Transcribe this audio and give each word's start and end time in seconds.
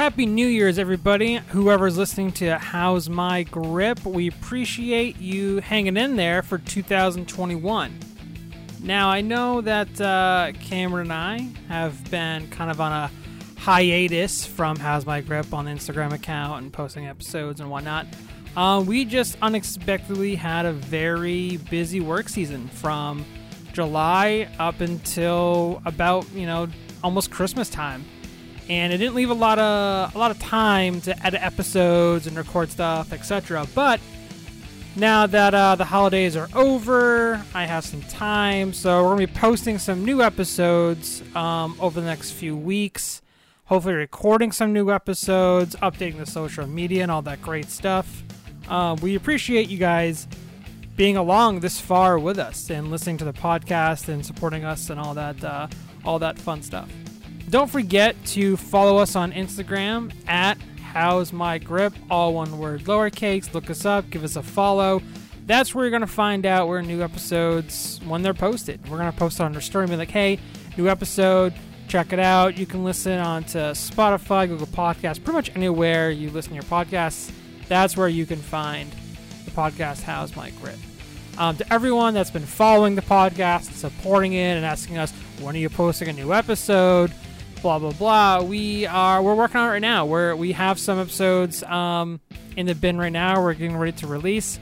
Happy 0.00 0.24
New 0.24 0.46
Year's, 0.46 0.78
everybody. 0.78 1.36
Whoever's 1.48 1.98
listening 1.98 2.32
to 2.32 2.56
How's 2.56 3.10
My 3.10 3.42
Grip, 3.42 4.02
we 4.06 4.28
appreciate 4.28 5.18
you 5.18 5.58
hanging 5.58 5.98
in 5.98 6.16
there 6.16 6.40
for 6.40 6.56
2021. 6.56 7.98
Now, 8.82 9.10
I 9.10 9.20
know 9.20 9.60
that 9.60 10.00
uh, 10.00 10.52
Cameron 10.58 11.10
and 11.10 11.12
I 11.12 11.38
have 11.68 12.10
been 12.10 12.48
kind 12.48 12.70
of 12.70 12.80
on 12.80 12.92
a 12.92 13.10
hiatus 13.58 14.46
from 14.46 14.78
How's 14.78 15.04
My 15.04 15.20
Grip 15.20 15.52
on 15.52 15.66
the 15.66 15.70
Instagram 15.70 16.14
account 16.14 16.62
and 16.62 16.72
posting 16.72 17.06
episodes 17.06 17.60
and 17.60 17.70
whatnot. 17.70 18.06
Uh, 18.56 18.82
we 18.86 19.04
just 19.04 19.36
unexpectedly 19.42 20.34
had 20.34 20.64
a 20.64 20.72
very 20.72 21.58
busy 21.68 22.00
work 22.00 22.30
season 22.30 22.68
from 22.68 23.22
July 23.74 24.48
up 24.58 24.80
until 24.80 25.82
about, 25.84 26.26
you 26.32 26.46
know, 26.46 26.68
almost 27.04 27.30
Christmas 27.30 27.68
time 27.68 28.02
and 28.68 28.92
it 28.92 28.98
didn't 28.98 29.14
leave 29.14 29.30
a 29.30 29.34
lot 29.34 29.58
of 29.58 30.14
a 30.14 30.18
lot 30.18 30.30
of 30.30 30.38
time 30.38 31.00
to 31.02 31.26
edit 31.26 31.42
episodes 31.42 32.26
and 32.26 32.36
record 32.36 32.70
stuff, 32.70 33.12
etc. 33.12 33.66
But 33.74 34.00
now 34.96 35.26
that 35.26 35.54
uh, 35.54 35.76
the 35.76 35.84
holidays 35.84 36.36
are 36.36 36.48
over, 36.54 37.42
I 37.54 37.64
have 37.66 37.84
some 37.84 38.02
time, 38.02 38.72
so 38.72 39.02
we're 39.02 39.10
gonna 39.10 39.26
be 39.26 39.32
posting 39.32 39.78
some 39.78 40.04
new 40.04 40.22
episodes 40.22 41.22
um, 41.34 41.76
over 41.80 42.00
the 42.00 42.06
next 42.06 42.32
few 42.32 42.56
weeks. 42.56 43.22
Hopefully, 43.66 43.94
recording 43.94 44.50
some 44.50 44.72
new 44.72 44.90
episodes, 44.90 45.76
updating 45.76 46.18
the 46.18 46.26
social 46.26 46.66
media, 46.66 47.02
and 47.02 47.10
all 47.10 47.22
that 47.22 47.40
great 47.40 47.70
stuff. 47.70 48.24
Uh, 48.68 48.96
we 49.00 49.14
appreciate 49.14 49.68
you 49.68 49.78
guys 49.78 50.26
being 50.96 51.16
along 51.16 51.60
this 51.60 51.80
far 51.80 52.18
with 52.18 52.38
us 52.38 52.68
and 52.68 52.90
listening 52.90 53.16
to 53.16 53.24
the 53.24 53.32
podcast 53.32 54.08
and 54.08 54.26
supporting 54.26 54.64
us 54.64 54.90
and 54.90 55.00
all 55.00 55.14
that 55.14 55.42
uh, 55.42 55.66
all 56.04 56.18
that 56.18 56.38
fun 56.38 56.62
stuff. 56.62 56.90
Don't 57.50 57.68
forget 57.68 58.14
to 58.26 58.56
follow 58.56 58.98
us 58.98 59.16
on 59.16 59.32
Instagram 59.32 60.12
at 60.28 60.56
How's 60.80 61.32
My 61.32 61.58
Grip, 61.58 61.92
all 62.08 62.34
one 62.34 62.60
word 62.60 62.82
lowercase. 62.84 63.52
Look 63.52 63.68
us 63.70 63.84
up, 63.84 64.08
give 64.08 64.22
us 64.22 64.36
a 64.36 64.42
follow. 64.42 65.02
That's 65.46 65.74
where 65.74 65.84
you're 65.84 65.90
going 65.90 66.02
to 66.02 66.06
find 66.06 66.46
out 66.46 66.68
where 66.68 66.80
new 66.80 67.02
episodes, 67.02 67.98
when 68.06 68.22
they're 68.22 68.34
posted. 68.34 68.88
We're 68.88 68.98
going 68.98 69.10
to 69.10 69.18
post 69.18 69.40
on 69.40 69.52
our 69.56 69.60
story 69.60 69.82
and 69.82 69.90
be 69.90 69.96
like, 69.96 70.12
hey, 70.12 70.38
new 70.76 70.88
episode, 70.88 71.52
check 71.88 72.12
it 72.12 72.20
out. 72.20 72.56
You 72.56 72.66
can 72.66 72.84
listen 72.84 73.18
on 73.18 73.42
to 73.44 73.58
Spotify, 73.58 74.46
Google 74.46 74.68
Podcasts, 74.68 75.22
pretty 75.22 75.32
much 75.32 75.56
anywhere 75.56 76.12
you 76.12 76.30
listen 76.30 76.50
to 76.50 76.54
your 76.54 76.62
podcasts. 76.62 77.32
That's 77.66 77.96
where 77.96 78.08
you 78.08 78.26
can 78.26 78.38
find 78.38 78.92
the 79.44 79.50
podcast 79.50 80.04
How's 80.04 80.36
My 80.36 80.50
Grip. 80.62 80.78
Um, 81.36 81.56
to 81.56 81.72
everyone 81.72 82.14
that's 82.14 82.30
been 82.30 82.46
following 82.46 82.94
the 82.94 83.02
podcast, 83.02 83.72
supporting 83.72 84.34
it, 84.34 84.56
and 84.56 84.64
asking 84.64 84.98
us, 84.98 85.10
when 85.40 85.56
are 85.56 85.58
you 85.58 85.68
posting 85.68 86.06
a 86.06 86.12
new 86.12 86.32
episode? 86.32 87.12
Blah 87.62 87.78
blah 87.78 87.92
blah. 87.92 88.42
We 88.42 88.86
are 88.86 89.22
we're 89.22 89.34
working 89.34 89.58
on 89.58 89.68
it 89.68 89.72
right 89.72 89.82
now. 89.82 90.06
Where 90.06 90.34
we 90.34 90.52
have 90.52 90.78
some 90.78 90.98
episodes 90.98 91.62
um, 91.64 92.20
in 92.56 92.66
the 92.66 92.74
bin 92.74 92.98
right 92.98 93.12
now. 93.12 93.42
We're 93.42 93.54
getting 93.54 93.76
ready 93.76 93.92
to 93.98 94.06
release. 94.06 94.58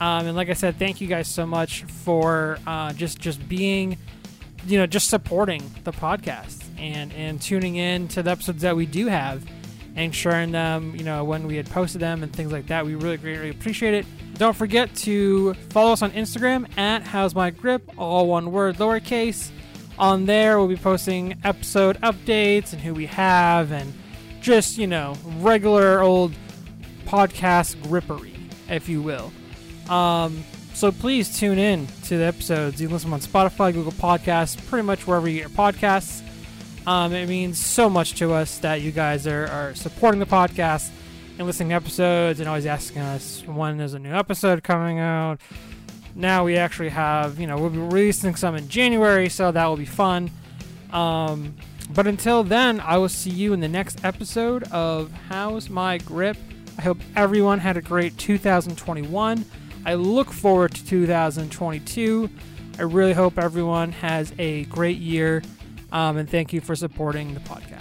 Um, 0.00 0.26
and 0.26 0.36
like 0.36 0.48
I 0.48 0.54
said, 0.54 0.78
thank 0.78 1.00
you 1.00 1.06
guys 1.06 1.28
so 1.28 1.46
much 1.46 1.84
for 1.84 2.58
uh, 2.66 2.92
just 2.92 3.20
just 3.20 3.48
being, 3.48 3.98
you 4.66 4.78
know, 4.78 4.86
just 4.86 5.08
supporting 5.08 5.62
the 5.84 5.92
podcast 5.92 6.62
and 6.78 7.12
and 7.12 7.40
tuning 7.40 7.76
in 7.76 8.08
to 8.08 8.22
the 8.22 8.30
episodes 8.30 8.62
that 8.62 8.74
we 8.74 8.86
do 8.86 9.06
have 9.06 9.44
and 9.94 10.14
sharing 10.14 10.52
them, 10.52 10.94
you 10.96 11.04
know, 11.04 11.22
when 11.22 11.46
we 11.46 11.56
had 11.56 11.68
posted 11.70 12.00
them 12.00 12.22
and 12.22 12.34
things 12.34 12.50
like 12.50 12.66
that. 12.68 12.84
We 12.84 12.94
really 12.94 13.18
greatly 13.18 13.50
appreciate 13.50 13.94
it. 13.94 14.06
Don't 14.34 14.56
forget 14.56 14.94
to 14.96 15.54
follow 15.70 15.92
us 15.92 16.02
on 16.02 16.10
Instagram 16.12 16.66
at 16.78 17.02
How's 17.02 17.34
My 17.34 17.50
Grip, 17.50 17.82
all 17.98 18.26
one 18.26 18.50
word, 18.50 18.76
lowercase. 18.76 19.50
On 19.98 20.26
there, 20.26 20.58
we'll 20.58 20.68
be 20.68 20.76
posting 20.76 21.36
episode 21.44 22.00
updates 22.00 22.72
and 22.72 22.80
who 22.80 22.94
we 22.94 23.06
have 23.06 23.72
and 23.72 23.92
just, 24.40 24.78
you 24.78 24.86
know, 24.86 25.16
regular 25.38 26.00
old 26.00 26.34
podcast 27.04 27.76
grippery, 27.82 28.34
if 28.68 28.88
you 28.88 29.02
will. 29.02 29.32
Um, 29.88 30.42
so 30.74 30.90
please 30.90 31.38
tune 31.38 31.58
in 31.58 31.86
to 32.04 32.16
the 32.16 32.24
episodes. 32.24 32.80
You 32.80 32.88
can 32.88 32.94
listen 32.94 33.12
on 33.12 33.20
Spotify, 33.20 33.72
Google 33.72 33.92
Podcasts, 33.92 34.56
pretty 34.68 34.86
much 34.86 35.06
wherever 35.06 35.28
you 35.28 35.42
get 35.42 35.50
your 35.50 35.56
podcasts. 35.56 36.22
Um, 36.86 37.12
it 37.12 37.28
means 37.28 37.64
so 37.64 37.88
much 37.88 38.14
to 38.14 38.32
us 38.32 38.58
that 38.58 38.80
you 38.80 38.90
guys 38.90 39.26
are, 39.26 39.46
are 39.46 39.74
supporting 39.74 40.18
the 40.18 40.26
podcast 40.26 40.90
and 41.38 41.46
listening 41.46 41.68
to 41.68 41.74
episodes 41.76 42.40
and 42.40 42.48
always 42.48 42.66
asking 42.66 43.02
us 43.02 43.44
when 43.46 43.76
there's 43.76 43.94
a 43.94 43.98
new 43.98 44.12
episode 44.12 44.64
coming 44.64 44.98
out 44.98 45.40
now 46.14 46.44
we 46.44 46.56
actually 46.56 46.90
have, 46.90 47.40
you 47.40 47.46
know, 47.46 47.56
we'll 47.56 47.70
be 47.70 47.78
releasing 47.78 48.34
some 48.34 48.54
in 48.54 48.68
January, 48.68 49.28
so 49.28 49.50
that 49.50 49.66
will 49.66 49.76
be 49.76 49.84
fun. 49.84 50.30
Um, 50.90 51.54
but 51.94 52.06
until 52.06 52.42
then, 52.42 52.80
I 52.80 52.98
will 52.98 53.08
see 53.08 53.30
you 53.30 53.52
in 53.52 53.60
the 53.60 53.68
next 53.68 54.04
episode 54.04 54.64
of 54.64 55.10
How's 55.28 55.68
My 55.68 55.98
Grip. 55.98 56.36
I 56.78 56.82
hope 56.82 56.98
everyone 57.16 57.58
had 57.58 57.76
a 57.76 57.82
great 57.82 58.16
2021. 58.18 59.44
I 59.84 59.94
look 59.94 60.30
forward 60.30 60.74
to 60.74 60.84
2022. 60.84 62.30
I 62.78 62.82
really 62.82 63.12
hope 63.12 63.38
everyone 63.38 63.92
has 63.92 64.32
a 64.38 64.64
great 64.64 64.98
year. 64.98 65.42
Um, 65.90 66.16
and 66.16 66.28
thank 66.28 66.52
you 66.52 66.60
for 66.60 66.74
supporting 66.74 67.34
the 67.34 67.40
podcast. 67.40 67.71